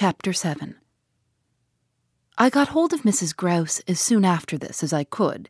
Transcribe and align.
Chapter 0.00 0.32
7 0.32 0.76
I 2.38 2.50
got 2.50 2.68
hold 2.68 2.92
of 2.92 3.02
Mrs. 3.02 3.34
Grose 3.34 3.82
as 3.88 3.98
soon 3.98 4.24
after 4.24 4.56
this 4.56 4.84
as 4.84 4.92
I 4.92 5.02
could, 5.02 5.48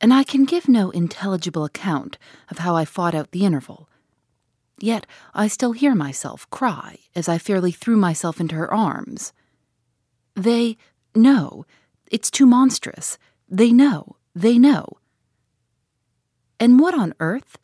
and 0.00 0.12
I 0.12 0.24
can 0.24 0.44
give 0.44 0.66
no 0.66 0.90
intelligible 0.90 1.64
account 1.64 2.18
of 2.50 2.58
how 2.58 2.74
I 2.74 2.86
fought 2.86 3.14
out 3.14 3.30
the 3.30 3.44
interval. 3.44 3.88
Yet 4.80 5.06
I 5.32 5.46
still 5.46 5.70
hear 5.70 5.94
myself 5.94 6.50
cry 6.50 6.96
as 7.14 7.28
I 7.28 7.38
fairly 7.38 7.70
threw 7.70 7.96
myself 7.96 8.40
into 8.40 8.56
her 8.56 8.74
arms. 8.74 9.32
They 10.34 10.76
know. 11.14 11.64
It's 12.10 12.32
too 12.32 12.46
monstrous. 12.46 13.16
They 13.48 13.70
know. 13.70 14.16
They 14.34 14.58
know. 14.58 14.88
And 16.58 16.80
what 16.80 16.94
on 16.94 17.14
earth? 17.20 17.58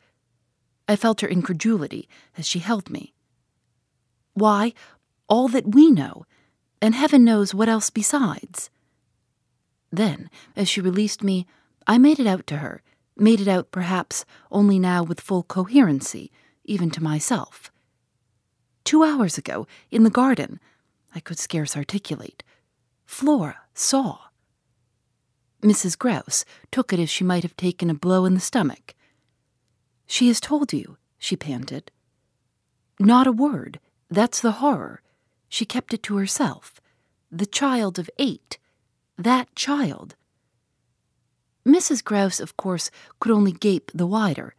I 0.87 0.95
felt 0.95 1.19
her 1.19 1.27
incredulity 1.27 2.07
as 2.37 2.47
she 2.47 2.59
held 2.59 2.89
me. 2.89 3.13
Why, 4.33 4.73
all 5.31 5.47
that 5.47 5.73
we 5.73 5.89
know, 5.89 6.25
and 6.81 6.93
heaven 6.93 7.23
knows 7.23 7.53
what 7.55 7.69
else 7.69 7.89
besides. 7.89 8.69
Then, 9.89 10.29
as 10.57 10.67
she 10.67 10.81
released 10.81 11.23
me, 11.23 11.47
I 11.87 11.97
made 11.97 12.19
it 12.19 12.27
out 12.27 12.45
to 12.47 12.57
her, 12.57 12.83
made 13.15 13.39
it 13.39 13.47
out 13.47 13.71
perhaps 13.71 14.25
only 14.51 14.77
now 14.77 15.03
with 15.03 15.21
full 15.21 15.43
coherency, 15.43 16.33
even 16.65 16.91
to 16.91 17.01
myself. 17.01 17.71
Two 18.83 19.03
hours 19.03 19.37
ago, 19.37 19.67
in 19.89 20.03
the 20.03 20.09
garden, 20.09 20.59
I 21.15 21.21
could 21.21 21.39
scarce 21.39 21.77
articulate. 21.77 22.43
Flora 23.05 23.59
saw. 23.73 24.17
Mrs. 25.61 25.97
Grose 25.97 26.43
took 26.71 26.91
it 26.91 26.99
as 26.99 27.09
she 27.09 27.23
might 27.23 27.43
have 27.43 27.55
taken 27.55 27.89
a 27.89 27.93
blow 27.93 28.25
in 28.25 28.33
the 28.33 28.41
stomach. 28.41 28.95
She 30.07 30.27
has 30.27 30.41
told 30.41 30.73
you, 30.73 30.97
she 31.17 31.37
panted. 31.37 31.89
Not 32.99 33.27
a 33.27 33.31
word. 33.31 33.79
That's 34.09 34.41
the 34.41 34.59
horror. 34.59 35.01
She 35.51 35.65
kept 35.65 35.93
it 35.93 36.01
to 36.03 36.15
herself. 36.15 36.79
The 37.29 37.45
child 37.45 37.99
of 37.99 38.09
eight. 38.17 38.57
That 39.17 39.53
child. 39.53 40.15
Mrs. 41.67 42.01
Grose, 42.01 42.39
of 42.39 42.55
course, 42.55 42.89
could 43.19 43.33
only 43.33 43.51
gape 43.51 43.91
the 43.93 44.07
wider. 44.07 44.55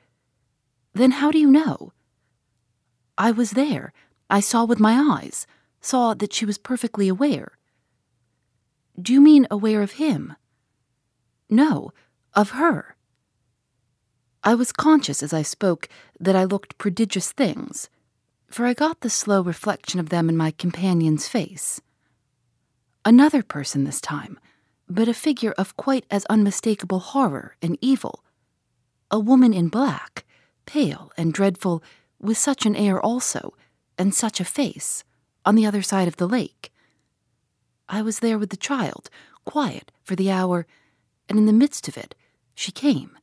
Then 0.93 1.13
how 1.13 1.31
do 1.31 1.39
you 1.39 1.51
know? 1.51 1.95
I 3.17 3.31
was 3.31 3.53
there. 3.53 3.95
I 4.29 4.41
saw 4.41 4.67
with 4.67 4.79
my 4.79 4.95
eyes, 5.19 5.47
saw 5.81 6.13
that 6.13 6.35
she 6.35 6.45
was 6.45 6.59
perfectly 6.59 7.09
aware. 7.09 7.53
Do 9.01 9.15
you 9.15 9.23
mean 9.23 9.47
aware 9.51 9.81
of 9.81 9.93
him? 9.93 10.37
No, 11.49 11.93
of 12.35 12.51
her. 12.51 12.97
I 14.45 14.55
was 14.55 14.73
conscious 14.73 15.23
as 15.23 15.33
I 15.33 15.41
spoke 15.41 15.89
that 16.21 16.37
I 16.37 16.45
looked 16.45 16.77
prodigious 16.77 17.33
things 17.33 17.89
for 18.53 18.67
I 18.67 18.75
got 18.75 19.01
the 19.01 19.09
slow 19.09 19.41
reflection 19.41 19.99
of 19.99 20.11
them 20.11 20.29
in 20.29 20.37
my 20.37 20.51
companion's 20.51 21.27
face. 21.27 21.81
Another 23.03 23.43
person 23.43 23.85
this 23.85 24.01
time, 24.01 24.39
but 24.87 25.09
a 25.09 25.15
figure 25.15 25.55
of 25.57 25.77
quite 25.79 26.05
as 26.11 26.27
unmistakable 26.27 27.01
horror 27.01 27.57
and 27.63 27.79
evil. 27.81 28.23
A 29.11 29.19
woman 29.19 29.55
in 29.55 29.69
black, 29.69 30.27
pale 30.67 31.11
and 31.17 31.33
dreadful, 31.33 31.83
with 32.21 32.37
such 32.37 32.67
an 32.67 32.77
air 32.77 33.01
also, 33.01 33.55
and 33.97 34.15
such 34.15 34.39
a 34.39 34.45
face, 34.45 35.03
on 35.47 35.55
the 35.55 35.65
other 35.65 35.83
side 35.83 36.07
of 36.07 36.17
the 36.17 36.29
lake. 36.29 36.71
I 37.89 38.03
was 38.03 38.19
there 38.19 38.39
with 38.39 38.51
the 38.51 38.57
child, 38.59 39.09
quiet 39.47 39.91
for 40.05 40.15
the 40.15 40.31
hour, 40.31 40.67
and 41.27 41.39
in 41.39 41.47
the 41.47 41.55
midst 41.55 41.89
of 41.89 41.97
it, 41.97 42.15
she 42.55 42.71
came. 42.71 43.17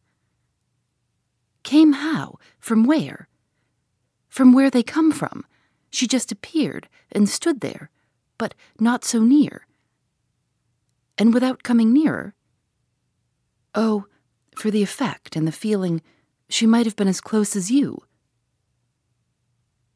Came 1.62 1.94
how? 1.94 2.40
From 2.60 2.84
where? 2.84 3.29
From 4.30 4.54
where 4.54 4.70
they 4.70 4.84
come 4.84 5.12
from. 5.12 5.46
She 5.90 6.08
just 6.08 6.32
appeared 6.32 6.88
and 7.12 7.28
stood 7.28 7.62
there, 7.62 7.90
but 8.38 8.54
not 8.80 9.04
so 9.04 9.24
near. 9.24 9.66
And 11.18 11.34
without 11.34 11.64
coming 11.64 11.92
nearer, 11.92 12.34
oh, 13.76 14.06
for 14.56 14.72
the 14.72 14.84
effect 14.84 15.36
and 15.36 15.48
the 15.48 15.52
feeling, 15.52 16.02
she 16.48 16.66
might 16.66 16.86
have 16.86 16.96
been 16.96 17.08
as 17.08 17.22
close 17.22 17.56
as 17.56 17.72
you. 17.72 18.04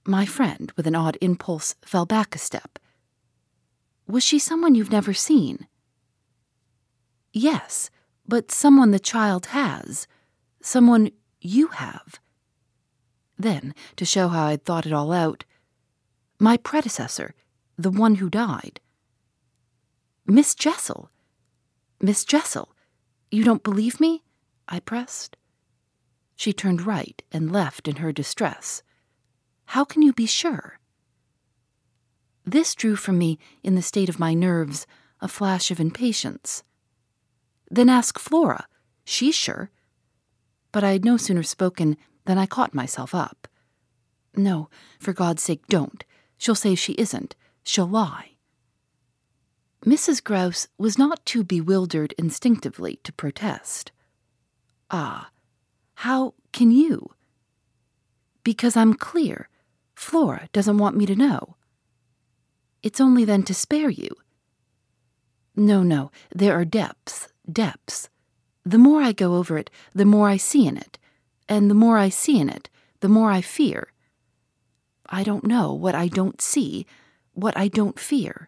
My 0.05 0.25
friend, 0.25 0.71
with 0.75 0.85
an 0.85 0.95
odd 0.95 1.17
impulse, 1.21 1.75
fell 1.85 2.05
back 2.05 2.35
a 2.35 2.39
step. 2.39 2.77
Was 4.07 4.23
she 4.23 4.37
someone 4.37 4.75
you've 4.75 4.91
never 4.91 5.13
seen? 5.13 5.67
Yes, 7.31 7.89
but 8.27 8.51
someone 8.51 8.91
the 8.91 8.99
child 8.99 9.47
has. 9.47 10.07
Someone 10.61 11.11
you 11.39 11.67
have. 11.67 12.19
Then, 13.37 13.73
to 13.95 14.05
show 14.05 14.27
how 14.27 14.45
I'd 14.47 14.63
thought 14.63 14.85
it 14.85 14.93
all 14.93 15.11
out, 15.11 15.45
my 16.39 16.57
predecessor, 16.57 17.33
the 17.77 17.91
one 17.91 18.15
who 18.15 18.29
died. 18.29 18.79
Miss 20.25 20.55
Jessel. 20.55 21.09
Miss 22.01 22.25
Jessel, 22.25 22.73
you 23.31 23.43
don't 23.43 23.63
believe 23.63 23.99
me? 23.99 24.23
I 24.67 24.79
pressed. 24.79 25.37
She 26.35 26.53
turned 26.53 26.85
right 26.85 27.21
and 27.31 27.51
left 27.51 27.87
in 27.87 27.97
her 27.97 28.11
distress. 28.11 28.83
How 29.67 29.83
can 29.83 30.01
you 30.01 30.13
be 30.13 30.25
sure? 30.25 30.79
This 32.45 32.75
drew 32.75 32.95
from 32.95 33.17
me, 33.17 33.39
in 33.63 33.75
the 33.75 33.81
state 33.81 34.09
of 34.09 34.19
my 34.19 34.33
nerves, 34.33 34.85
a 35.21 35.27
flash 35.27 35.71
of 35.71 35.79
impatience. 35.79 36.63
Then 37.71 37.89
ask 37.89 38.19
Flora. 38.19 38.67
She's 39.05 39.35
sure. 39.35 39.71
But 40.71 40.83
I 40.83 40.91
had 40.91 41.05
no 41.05 41.17
sooner 41.17 41.43
spoken 41.43 41.97
then 42.25 42.37
I 42.37 42.45
caught 42.45 42.73
myself 42.73 43.13
up. 43.13 43.47
No, 44.35 44.69
for 44.99 45.13
God's 45.13 45.43
sake, 45.43 45.67
don't. 45.67 46.03
She'll 46.37 46.55
say 46.55 46.75
she 46.75 46.93
isn't. 46.93 47.35
She'll 47.63 47.87
lie. 47.87 48.31
Mrs. 49.85 50.23
Grose 50.23 50.67
was 50.77 50.97
not 50.97 51.25
too 51.25 51.43
bewildered 51.43 52.13
instinctively 52.17 52.99
to 53.03 53.13
protest. 53.13 53.91
Ah, 54.89 55.29
how 55.95 56.33
can 56.51 56.71
you? 56.71 57.11
Because 58.43 58.77
I'm 58.77 58.93
clear. 58.93 59.49
Flora 59.93 60.47
doesn't 60.53 60.77
want 60.77 60.97
me 60.97 61.05
to 61.05 61.15
know. 61.15 61.55
It's 62.81 63.01
only 63.01 63.25
then 63.25 63.43
to 63.43 63.53
spare 63.53 63.89
you. 63.89 64.09
No, 65.55 65.83
no, 65.83 66.11
there 66.33 66.53
are 66.59 66.65
depths, 66.65 67.29
depths. 67.49 68.09
The 68.65 68.77
more 68.77 69.01
I 69.01 69.11
go 69.11 69.35
over 69.35 69.57
it, 69.57 69.69
the 69.93 70.05
more 70.05 70.27
I 70.27 70.37
see 70.37 70.65
in 70.65 70.77
it 70.77 70.97
and 71.47 71.69
the 71.69 71.75
more 71.75 71.97
I 71.97 72.09
see 72.09 72.39
in 72.39 72.49
it, 72.49 72.69
the 72.99 73.09
more 73.09 73.31
I 73.31 73.41
fear. 73.41 73.91
I 75.09 75.23
don't 75.23 75.45
know 75.45 75.73
what 75.73 75.95
I 75.95 76.07
don't 76.07 76.41
see, 76.41 76.85
what 77.33 77.57
I 77.57 77.67
don't 77.67 77.99
fear. 77.99 78.47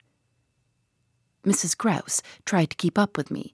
Mrs. 1.46 1.78
Grose 1.78 2.24
tried 2.46 2.72
to 2.72 2.76
keep 2.78 2.98
up 2.98 3.18
with 3.18 3.30
me. 3.30 3.54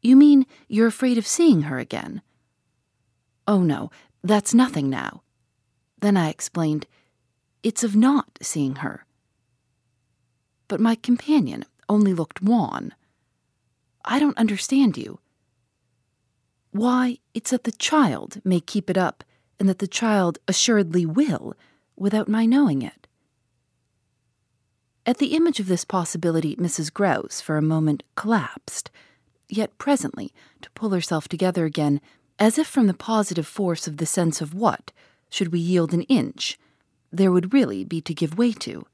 You 0.00 0.16
mean 0.16 0.46
you're 0.68 0.86
afraid 0.86 1.18
of 1.18 1.26
seeing 1.26 1.62
her 1.62 1.78
again? 1.78 2.22
Oh, 3.46 3.60
no, 3.60 3.90
that's 4.22 4.54
nothing 4.54 4.90
now. 4.90 5.22
Then 6.00 6.16
I 6.16 6.28
explained, 6.28 6.86
It's 7.62 7.84
of 7.84 7.96
not 7.96 8.38
seeing 8.40 8.76
her. 8.76 9.04
But 10.68 10.80
my 10.80 10.94
companion 10.94 11.64
only 11.88 12.12
looked 12.12 12.42
wan. 12.42 12.94
I 14.04 14.18
don't 14.18 14.38
understand 14.38 14.96
you. 14.96 15.18
Why, 16.70 17.18
it's 17.34 17.50
that 17.50 17.64
the 17.64 17.72
child 17.72 18.40
may 18.44 18.60
keep 18.60 18.90
it 18.90 18.98
up, 18.98 19.24
and 19.58 19.68
that 19.68 19.78
the 19.78 19.88
child 19.88 20.38
assuredly 20.46 21.06
will, 21.06 21.54
without 21.96 22.28
my 22.28 22.46
knowing 22.46 22.82
it. 22.82 23.06
At 25.04 25.18
the 25.18 25.34
image 25.34 25.58
of 25.58 25.68
this 25.68 25.84
possibility, 25.84 26.54
Mrs. 26.56 26.92
Grose 26.92 27.40
for 27.40 27.56
a 27.56 27.62
moment 27.62 28.02
collapsed, 28.14 28.90
yet 29.48 29.76
presently, 29.78 30.32
to 30.60 30.70
pull 30.72 30.90
herself 30.90 31.28
together 31.28 31.64
again, 31.64 32.00
as 32.38 32.58
if 32.58 32.66
from 32.66 32.86
the 32.86 32.94
positive 32.94 33.46
force 33.46 33.88
of 33.88 33.96
the 33.96 34.06
sense 34.06 34.40
of 34.40 34.54
what, 34.54 34.92
should 35.30 35.50
we 35.50 35.58
yield 35.58 35.92
an 35.92 36.02
inch, 36.02 36.58
there 37.10 37.32
would 37.32 37.54
really 37.54 37.84
be 37.84 38.00
to 38.02 38.14
give 38.14 38.38
way 38.38 38.52
to. 38.52 38.86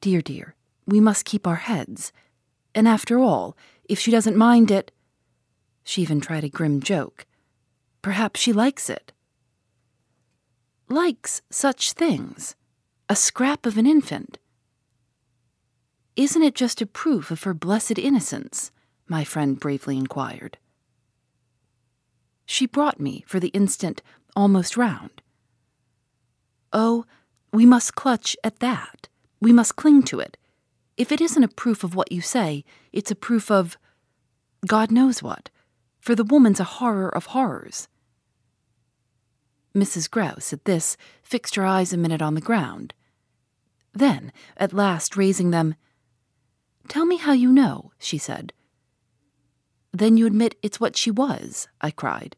Dear, 0.00 0.22
dear, 0.22 0.54
we 0.86 1.00
must 1.00 1.24
keep 1.24 1.46
our 1.46 1.56
heads. 1.56 2.12
And 2.74 2.86
after 2.88 3.18
all, 3.18 3.56
if 3.84 3.98
she 3.98 4.10
doesn't 4.10 4.36
mind 4.36 4.70
it. 4.70 4.92
She 5.84 6.02
even 6.02 6.20
tried 6.20 6.44
a 6.44 6.48
grim 6.48 6.80
joke. 6.80 7.26
Perhaps 8.02 8.40
she 8.40 8.52
likes 8.52 8.88
it. 8.88 9.12
Likes 10.88 11.42
such 11.50 11.92
things. 11.92 12.56
A 13.08 13.16
scrap 13.16 13.66
of 13.66 13.76
an 13.76 13.86
infant. 13.86 14.38
Isn't 16.16 16.42
it 16.42 16.54
just 16.54 16.82
a 16.82 16.86
proof 16.86 17.30
of 17.30 17.42
her 17.44 17.54
blessed 17.54 17.98
innocence? 17.98 18.70
my 19.10 19.24
friend 19.24 19.58
bravely 19.58 19.96
inquired. 19.96 20.56
She 22.46 22.64
brought 22.64 23.00
me, 23.00 23.24
for 23.26 23.40
the 23.40 23.48
instant, 23.48 24.02
almost 24.36 24.76
round. 24.76 25.20
Oh, 26.72 27.04
we 27.52 27.66
must 27.66 27.96
clutch 27.96 28.36
at 28.44 28.60
that. 28.60 29.08
We 29.40 29.52
must 29.52 29.74
cling 29.74 30.04
to 30.04 30.20
it. 30.20 30.36
If 30.96 31.10
it 31.10 31.20
isn't 31.20 31.42
a 31.42 31.48
proof 31.48 31.82
of 31.82 31.96
what 31.96 32.12
you 32.12 32.20
say, 32.20 32.64
it's 32.92 33.10
a 33.10 33.16
proof 33.16 33.50
of 33.50 33.76
God 34.66 34.92
knows 34.92 35.22
what, 35.22 35.50
for 36.10 36.16
the 36.16 36.24
woman's 36.24 36.58
a 36.58 36.64
horror 36.64 37.08
of 37.08 37.26
horrors. 37.26 37.86
Mrs. 39.76 40.10
Grose, 40.10 40.52
at 40.52 40.64
this, 40.64 40.96
fixed 41.22 41.54
her 41.54 41.64
eyes 41.64 41.92
a 41.92 41.96
minute 41.96 42.20
on 42.20 42.34
the 42.34 42.40
ground. 42.40 42.94
Then, 43.92 44.32
at 44.56 44.72
last 44.72 45.16
raising 45.16 45.52
them, 45.52 45.76
Tell 46.88 47.06
me 47.06 47.16
how 47.16 47.30
you 47.30 47.52
know, 47.52 47.92
she 48.00 48.18
said. 48.18 48.52
Then 49.92 50.16
you 50.16 50.26
admit 50.26 50.56
it's 50.62 50.80
what 50.80 50.96
she 50.96 51.12
was, 51.12 51.68
I 51.80 51.92
cried. 51.92 52.34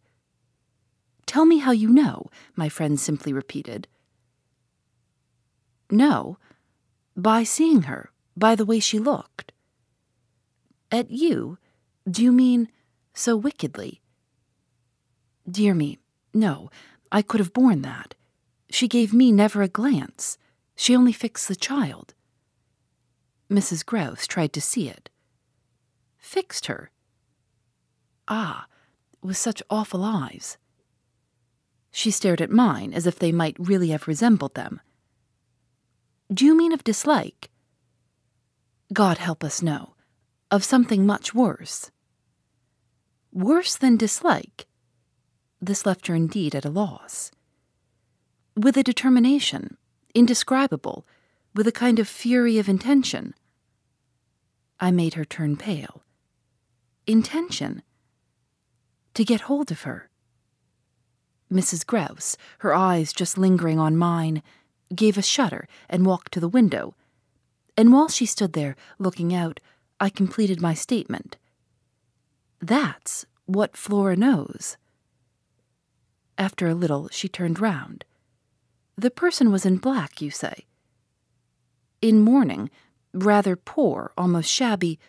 Tell 1.24 1.46
me 1.46 1.56
how 1.56 1.72
you 1.72 1.88
know, 1.88 2.26
my 2.54 2.68
friend 2.68 3.00
simply 3.00 3.32
repeated. 3.32 3.88
No, 5.90 6.36
by 7.16 7.42
seeing 7.42 7.84
her, 7.84 8.10
by 8.36 8.54
the 8.54 8.66
way 8.66 8.80
she 8.80 8.98
looked. 8.98 9.50
At 10.90 11.10
you? 11.10 11.56
Do 12.06 12.22
you 12.22 12.32
mean 12.32 12.68
so 13.14 13.36
wickedly? 13.36 14.00
Dear 15.50 15.74
me, 15.74 15.98
no, 16.32 16.70
I 17.10 17.22
could 17.22 17.40
have 17.40 17.52
borne 17.52 17.82
that. 17.82 18.14
She 18.70 18.88
gave 18.88 19.12
me 19.12 19.32
never 19.32 19.62
a 19.62 19.68
glance. 19.68 20.38
She 20.74 20.96
only 20.96 21.12
fixed 21.12 21.48
the 21.48 21.56
child. 21.56 22.14
Mrs. 23.50 23.84
Grose 23.84 24.26
tried 24.26 24.52
to 24.54 24.60
see 24.60 24.88
it. 24.88 25.10
Fixed 26.18 26.66
her? 26.66 26.90
Ah, 28.26 28.66
with 29.22 29.36
such 29.36 29.62
awful 29.68 30.02
eyes. 30.02 30.56
She 31.90 32.10
stared 32.10 32.40
at 32.40 32.50
mine 32.50 32.94
as 32.94 33.06
if 33.06 33.18
they 33.18 33.30
might 33.30 33.56
really 33.58 33.88
have 33.88 34.08
resembled 34.08 34.54
them. 34.54 34.80
Do 36.32 36.46
you 36.46 36.56
mean 36.56 36.72
of 36.72 36.82
dislike? 36.82 37.50
God 38.92 39.18
help 39.18 39.44
us, 39.44 39.60
no. 39.60 39.94
Of 40.50 40.64
something 40.64 41.04
much 41.06 41.34
worse. 41.34 41.90
Worse 43.32 43.76
than 43.76 43.96
dislike? 43.96 44.66
This 45.58 45.86
left 45.86 46.06
her 46.08 46.14
indeed 46.14 46.54
at 46.54 46.66
a 46.66 46.70
loss. 46.70 47.30
With 48.54 48.76
a 48.76 48.82
determination, 48.82 49.78
indescribable, 50.14 51.06
with 51.54 51.66
a 51.66 51.72
kind 51.72 51.98
of 51.98 52.08
fury 52.08 52.58
of 52.58 52.68
intention. 52.68 53.32
I 54.78 54.90
made 54.90 55.14
her 55.14 55.24
turn 55.24 55.56
pale. 55.56 56.02
Intention? 57.06 57.82
To 59.14 59.24
get 59.24 59.42
hold 59.42 59.70
of 59.70 59.82
her. 59.82 60.10
Mrs. 61.50 61.86
Grose, 61.86 62.36
her 62.58 62.74
eyes 62.74 63.14
just 63.14 63.38
lingering 63.38 63.78
on 63.78 63.96
mine, 63.96 64.42
gave 64.94 65.16
a 65.16 65.22
shudder 65.22 65.66
and 65.88 66.04
walked 66.04 66.32
to 66.32 66.40
the 66.40 66.48
window. 66.48 66.94
And 67.78 67.94
while 67.94 68.08
she 68.08 68.26
stood 68.26 68.52
there, 68.52 68.76
looking 68.98 69.34
out, 69.34 69.58
I 69.98 70.10
completed 70.10 70.60
my 70.60 70.74
statement. 70.74 71.38
That's 72.62 73.26
what 73.44 73.76
Flora 73.76 74.14
knows. 74.14 74.76
After 76.38 76.68
a 76.68 76.74
little, 76.74 77.08
she 77.10 77.28
turned 77.28 77.58
round. 77.58 78.04
The 78.96 79.10
person 79.10 79.50
was 79.50 79.66
in 79.66 79.78
black, 79.78 80.22
you 80.22 80.30
say? 80.30 80.66
In 82.00 82.20
mourning, 82.20 82.70
rather 83.12 83.56
poor, 83.56 84.12
almost 84.16 84.48
shabby, 84.48 85.00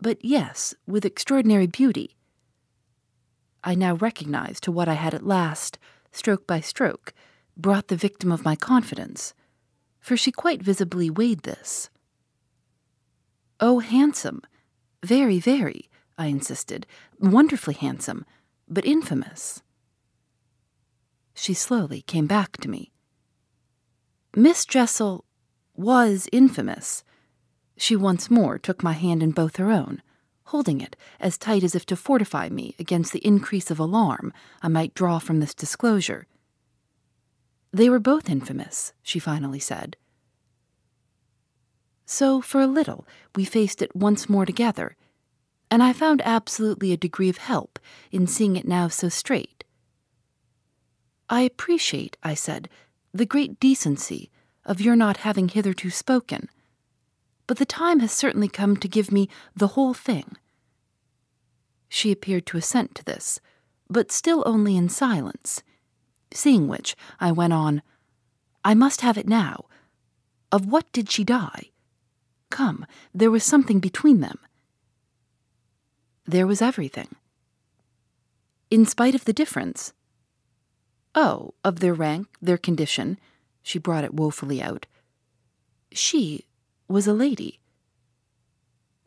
but 0.00 0.24
yes, 0.24 0.74
with 0.86 1.04
extraordinary 1.04 1.66
beauty. 1.66 2.16
I 3.64 3.74
now 3.74 3.96
recognized 3.96 4.62
to 4.64 4.72
what 4.72 4.88
I 4.88 4.94
had 4.94 5.12
at 5.12 5.26
last, 5.26 5.78
stroke 6.12 6.46
by 6.46 6.60
stroke, 6.60 7.12
brought 7.56 7.88
the 7.88 7.96
victim 7.96 8.30
of 8.30 8.44
my 8.44 8.54
confidence, 8.54 9.34
for 9.98 10.16
she 10.16 10.30
quite 10.30 10.62
visibly 10.62 11.10
weighed 11.10 11.42
this. 11.42 11.90
Oh, 13.58 13.80
handsome. 13.80 14.42
Very, 15.02 15.40
very, 15.40 15.88
I 16.18 16.26
insisted. 16.26 16.86
Wonderfully 17.20 17.74
handsome, 17.74 18.24
but 18.68 18.84
infamous. 18.84 19.62
She 21.34 21.54
slowly 21.54 22.02
came 22.02 22.26
back 22.26 22.56
to 22.58 22.70
me. 22.70 22.92
Miss 24.34 24.64
Jessel 24.64 25.24
was 25.74 26.28
infamous. 26.32 27.04
She 27.76 27.94
once 27.94 28.30
more 28.30 28.58
took 28.58 28.82
my 28.82 28.92
hand 28.92 29.22
in 29.22 29.32
both 29.32 29.56
her 29.56 29.70
own, 29.70 30.02
holding 30.44 30.80
it 30.80 30.96
as 31.20 31.36
tight 31.36 31.62
as 31.62 31.74
if 31.74 31.84
to 31.86 31.96
fortify 31.96 32.48
me 32.48 32.74
against 32.78 33.12
the 33.12 33.24
increase 33.26 33.70
of 33.70 33.78
alarm 33.78 34.32
I 34.62 34.68
might 34.68 34.94
draw 34.94 35.18
from 35.18 35.40
this 35.40 35.54
disclosure. 35.54 36.26
They 37.72 37.90
were 37.90 37.98
both 37.98 38.30
infamous, 38.30 38.94
she 39.02 39.18
finally 39.18 39.60
said. 39.60 39.96
So, 42.06 42.40
for 42.40 42.60
a 42.60 42.66
little, 42.66 43.06
we 43.34 43.44
faced 43.44 43.82
it 43.82 43.94
once 43.94 44.28
more 44.28 44.46
together, 44.46 44.96
and 45.70 45.82
I 45.82 45.92
found 45.92 46.22
absolutely 46.24 46.92
a 46.92 46.96
degree 46.96 47.28
of 47.28 47.38
help 47.38 47.78
in 48.10 48.26
seeing 48.26 48.56
it 48.56 48.68
now 48.68 48.88
so 48.88 49.08
straight. 49.08 49.64
I 51.28 51.42
appreciate, 51.42 52.16
I 52.22 52.34
said, 52.34 52.68
the 53.12 53.26
great 53.26 53.58
decency 53.58 54.30
of 54.64 54.80
your 54.80 54.96
not 54.96 55.18
having 55.18 55.48
hitherto 55.48 55.90
spoken, 55.90 56.48
but 57.46 57.58
the 57.58 57.64
time 57.64 58.00
has 58.00 58.12
certainly 58.12 58.48
come 58.48 58.76
to 58.76 58.88
give 58.88 59.10
me 59.10 59.28
the 59.54 59.68
whole 59.68 59.94
thing. 59.94 60.36
She 61.88 62.12
appeared 62.12 62.46
to 62.46 62.56
assent 62.56 62.94
to 62.96 63.04
this, 63.04 63.40
but 63.88 64.12
still 64.12 64.42
only 64.46 64.76
in 64.76 64.88
silence, 64.88 65.62
seeing 66.32 66.68
which 66.68 66.96
I 67.20 67.32
went 67.32 67.52
on, 67.52 67.82
I 68.64 68.74
must 68.74 69.00
have 69.00 69.16
it 69.16 69.28
now. 69.28 69.66
Of 70.50 70.66
what 70.66 70.90
did 70.92 71.10
she 71.10 71.24
die? 71.24 71.70
Come, 72.50 72.86
there 73.14 73.30
was 73.30 73.44
something 73.44 73.78
between 73.78 74.20
them. 74.20 74.38
There 76.26 76.46
was 76.46 76.60
everything. 76.60 77.14
In 78.70 78.84
spite 78.84 79.14
of 79.14 79.24
the 79.24 79.32
difference. 79.32 79.92
Oh, 81.14 81.54
of 81.64 81.78
their 81.78 81.94
rank, 81.94 82.26
their 82.42 82.58
condition, 82.58 83.18
she 83.62 83.78
brought 83.78 84.04
it 84.04 84.14
woefully 84.14 84.60
out. 84.60 84.86
She 85.92 86.46
was 86.88 87.06
a 87.06 87.12
lady. 87.12 87.60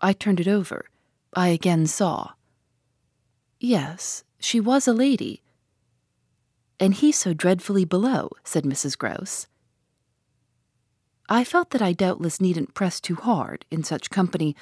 I 0.01 0.13
turned 0.13 0.39
it 0.39 0.47
over. 0.47 0.85
I 1.33 1.49
again 1.49 1.87
saw. 1.87 2.31
Yes, 3.59 4.23
she 4.39 4.61
was 4.61 4.87
a 4.87 4.93
lady. 4.93 5.43
And 6.79 6.93
he 6.93 7.11
so 7.11 7.33
dreadfully 7.33 7.83
below, 7.83 8.29
said 8.45 8.63
Mrs. 8.63 8.97
Grose. 8.97 9.47
I 11.27 11.43
felt 11.43 11.71
that 11.71 11.81
I 11.81 11.91
doubtless 11.91 12.41
needn't 12.41 12.73
press 12.73 12.99
too 12.99 13.15
hard 13.15 13.65
in 13.69 13.83
such 13.83 14.09
company 14.09 14.55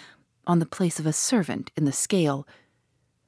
on 0.47 0.59
the 0.59 0.65
place 0.65 0.99
of 0.99 1.05
a 1.05 1.13
servant 1.13 1.69
in 1.77 1.85
the 1.85 1.91
scale, 1.91 2.47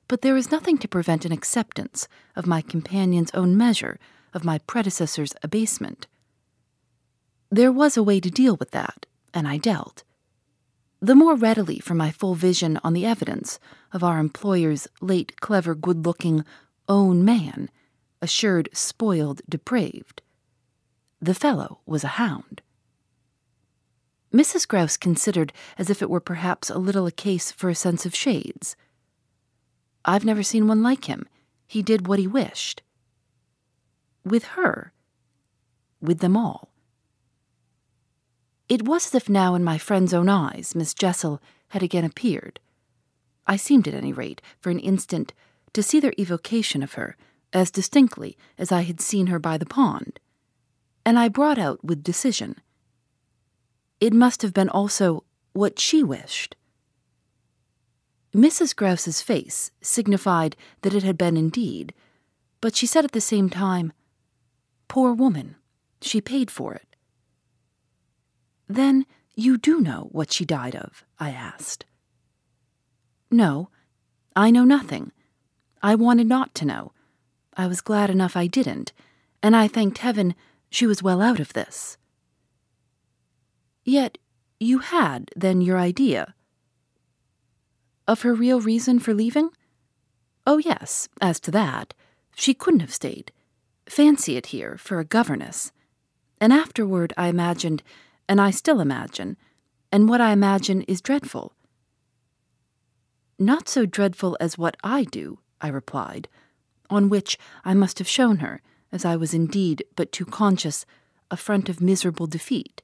but 0.08 0.22
there 0.22 0.36
is 0.36 0.50
nothing 0.52 0.78
to 0.80 0.88
prevent 0.88 1.26
an 1.26 1.32
acceptance 1.32 2.08
of 2.36 2.48
my 2.48 2.62
companion's 2.62 3.30
own 3.36 3.56
measure 3.56 4.00
of 4.34 4.44
my 4.44 4.58
predecessor's 4.60 5.36
abasement. 5.44 6.08
There 7.52 7.72
was 7.72 7.96
a 7.96 8.04
way 8.04 8.20
to 8.20 8.32
deal 8.32 8.56
with 8.56 8.72
that, 8.72 9.06
and 9.34 9.48
I 9.48 9.58
dealt. 9.58 10.04
The 11.02 11.16
more 11.16 11.36
readily 11.36 11.80
for 11.80 11.94
my 11.94 12.12
full 12.12 12.36
vision 12.36 12.80
on 12.84 12.94
the 12.94 13.06
evidence 13.06 13.60
of 13.94 14.04
our 14.04 14.20
employer's 14.20 14.88
late 15.00 15.40
clever 15.40 15.76
good 15.76 16.06
looking 16.06 16.44
own 16.88 17.24
man, 17.24 17.70
assured 18.22 18.70
spoiled 18.74 19.42
depraved. 19.48 20.22
The 21.22 21.34
fellow 21.34 21.80
was 21.86 22.04
a 22.04 22.16
hound. 22.20 22.62
Mrs. 24.34 24.68
Grose 24.68 24.98
considered 24.98 25.52
as 25.78 25.90
if 25.90 26.02
it 26.02 26.10
were 26.10 26.20
perhaps 26.20 26.70
a 26.70 26.78
little 26.78 27.08
a 27.08 27.12
case 27.12 27.52
for 27.52 27.70
a 27.70 27.76
sense 27.76 28.06
of 28.06 28.16
shades. 28.16 28.76
I've 30.06 30.26
never 30.26 30.44
seen 30.44 30.68
one 30.68 30.84
like 30.84 31.06
him. 31.06 31.28
He 31.68 31.82
did 31.82 32.08
what 32.08 32.20
he 32.20 32.28
wished. 32.28 32.84
With 34.24 34.44
her, 34.56 34.94
with 36.02 36.20
them 36.20 36.38
all. 36.38 36.70
It 38.68 38.84
was 38.88 39.08
as 39.08 39.16
if 39.16 39.30
now 39.30 39.56
in 39.56 39.64
my 39.64 39.78
friend's 39.80 40.14
own 40.14 40.30
eyes 40.30 40.76
Miss 40.76 40.94
Jessel 40.94 41.42
had 41.70 41.82
again 41.82 42.06
appeared. 42.06 42.60
I 43.48 43.56
seemed, 43.56 43.88
at 43.88 43.96
any 43.96 44.14
rate, 44.14 44.42
for 44.60 44.70
an 44.70 44.80
instant, 44.80 45.34
to 45.74 45.82
see 45.82 46.00
their 46.00 46.14
evocation 46.20 46.84
of 46.84 46.94
her 46.94 47.18
as 47.52 47.72
distinctly 47.72 48.38
as 48.60 48.72
I 48.72 48.82
had 48.84 49.02
seen 49.02 49.28
her 49.28 49.40
by 49.40 49.58
the 49.58 49.66
pond. 49.66 50.20
and 51.06 51.18
I 51.18 51.30
brought 51.30 51.58
out 51.58 51.84
with 51.84 52.04
decision. 52.04 52.58
It 54.00 54.14
must 54.14 54.42
have 54.42 54.54
been 54.54 54.70
also 54.70 55.24
what 55.54 55.80
she 55.80 56.04
wished. 56.04 56.56
Mrs. 58.34 58.76
Grose's 58.76 59.22
face 59.22 59.72
signified 59.82 60.56
that 60.82 60.94
it 60.94 61.04
had 61.04 61.18
been 61.18 61.36
indeed, 61.36 61.94
but 62.62 62.76
she 62.76 62.86
said 62.86 63.04
at 63.04 63.12
the 63.12 63.22
same 63.22 63.50
time, 63.50 63.92
Poor 64.88 65.14
woman, 65.14 65.56
she 66.02 66.22
paid 66.22 66.50
for 66.52 66.74
it. 66.74 66.96
Then 68.68 69.06
you 69.36 69.58
do 69.58 69.82
know 69.82 70.10
what 70.12 70.32
she 70.32 70.46
died 70.46 70.76
of? 70.76 71.04
I 71.20 71.32
asked. 71.32 71.86
No, 73.32 73.70
I 74.36 74.52
know 74.52 74.64
nothing. 74.64 75.12
I 75.82 75.96
wanted 75.96 76.28
not 76.28 76.54
to 76.56 76.66
know. 76.66 76.92
I 77.56 77.68
was 77.68 77.82
glad 77.82 78.10
enough 78.10 78.38
I 78.38 78.48
didn't, 78.48 78.94
and 79.42 79.56
I 79.56 79.68
thanked 79.68 80.00
heaven 80.00 80.36
she 80.70 80.86
was 80.86 81.04
well 81.04 81.22
out 81.22 81.40
of 81.40 81.54
this. 81.54 81.98
Yet 83.84 84.18
you 84.60 84.80
had, 84.80 85.32
then, 85.36 85.62
your 85.62 85.78
idea. 85.78 86.34
Of 88.08 88.22
her 88.22 88.34
real 88.34 88.60
reason 88.60 89.00
for 89.00 89.14
leaving? 89.14 89.50
Oh, 90.46 90.58
yes, 90.58 91.08
as 91.22 91.40
to 91.42 91.52
that. 91.52 91.94
She 92.36 92.54
couldn't 92.54 92.82
have 92.82 92.94
stayed. 92.94 93.32
Fancy 93.88 94.36
it 94.36 94.48
here 94.48 94.78
for 94.78 95.00
a 95.00 95.06
governess. 95.06 95.72
And 96.42 96.52
afterward, 96.52 97.14
I 97.18 97.28
imagined, 97.28 97.84
and 98.28 98.40
I 98.40 98.52
still 98.52 98.80
imagine, 98.80 99.38
and 99.92 100.08
what 100.08 100.22
I 100.22 100.32
imagine 100.32 100.84
is 100.84 101.02
dreadful. 101.02 101.54
Not 103.38 103.70
so 103.70 103.86
dreadful 103.86 104.38
as 104.40 104.58
what 104.58 104.78
I 104.84 105.04
do, 105.06 105.40
I 105.62 105.70
replied, 105.70 106.28
on 106.90 107.10
which 107.10 107.38
I 107.64 107.74
must 107.74 108.00
have 108.00 108.08
shown 108.08 108.38
her, 108.38 108.62
as 108.92 109.06
I 109.06 109.16
was 109.16 109.34
indeed 109.34 109.84
but 109.96 110.12
too 110.12 110.26
conscious, 110.26 110.86
a 111.32 111.38
front 111.38 111.70
of 111.70 111.82
miserable 111.82 112.28
defeat. 112.28 112.82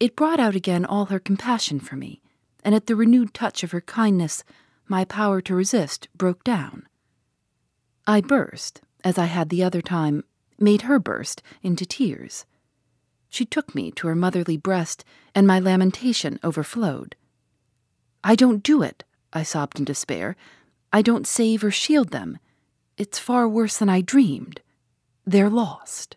It 0.00 0.16
brought 0.16 0.40
out 0.40 0.54
again 0.54 0.84
all 0.84 1.06
her 1.06 1.18
compassion 1.18 1.80
for 1.80 1.96
me, 1.96 2.20
and 2.64 2.74
at 2.74 2.86
the 2.86 2.96
renewed 2.96 3.32
touch 3.32 3.62
of 3.62 3.70
her 3.70 3.80
kindness, 3.80 4.44
my 4.88 5.04
power 5.04 5.40
to 5.42 5.54
resist 5.54 6.08
broke 6.16 6.44
down. 6.44 6.86
I 8.06 8.20
burst, 8.20 8.80
as 9.02 9.18
I 9.18 9.26
had 9.26 9.48
the 9.48 9.62
other 9.62 9.80
time, 9.80 10.24
made 10.58 10.82
her 10.82 10.98
burst 10.98 11.42
into 11.62 11.86
tears. 11.86 12.44
She 13.28 13.44
took 13.44 13.74
me 13.74 13.90
to 13.92 14.06
her 14.08 14.14
motherly 14.14 14.56
breast, 14.56 15.04
and 15.34 15.46
my 15.46 15.58
lamentation 15.58 16.38
overflowed. 16.44 17.16
I 18.22 18.34
don't 18.34 18.62
do 18.62 18.82
it, 18.82 19.04
I 19.32 19.42
sobbed 19.42 19.78
in 19.78 19.84
despair. 19.84 20.36
I 20.92 21.02
don't 21.02 21.26
save 21.26 21.64
or 21.64 21.70
shield 21.70 22.10
them. 22.10 22.38
It's 22.96 23.18
far 23.18 23.48
worse 23.48 23.78
than 23.78 23.88
I 23.88 24.00
dreamed. 24.00 24.60
They're 25.26 25.50
lost. 25.50 26.16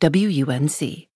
WUNC. 0.00 1.08